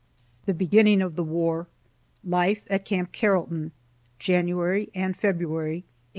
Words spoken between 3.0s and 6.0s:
CARROLLTON, JANUARY AND FEBRUARY, 1862.